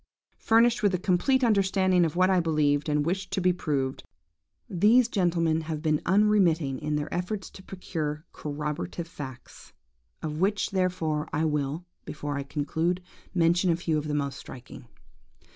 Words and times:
Furnished 0.39 0.81
with 0.81 0.95
a 0.95 0.97
complete 0.97 1.43
understanding 1.43 2.05
of 2.05 2.15
what 2.15 2.27
I 2.31 2.39
believed 2.39 2.89
and 2.89 3.05
wished 3.05 3.29
to 3.33 3.39
be 3.39 3.53
proved, 3.53 4.03
these 4.67 5.07
gentlemen 5.07 5.61
have 5.61 5.83
been 5.83 6.01
unremitting 6.07 6.79
in 6.79 6.95
their 6.95 7.13
efforts 7.13 7.51
to 7.51 7.61
procure 7.61 8.25
corroborative 8.33 9.07
facts; 9.07 9.73
of 10.23 10.39
which, 10.41 10.71
therefore, 10.71 11.29
I 11.31 11.45
will, 11.45 11.85
before 12.03 12.35
I 12.35 12.41
conclude, 12.41 13.03
mention 13.35 13.69
a 13.69 13.75
few 13.75 13.99
of 13.99 14.07
the 14.07 14.15
most 14.15 14.39
striking. 14.39 14.87